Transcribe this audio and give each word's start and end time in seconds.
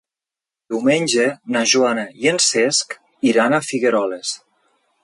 Diumenge 0.73 1.27
na 1.57 1.63
Joana 1.73 2.07
i 2.25 2.33
en 2.33 2.43
Cesc 2.47 2.99
iran 3.35 3.59
a 3.61 3.65
Figueroles. 3.71 4.35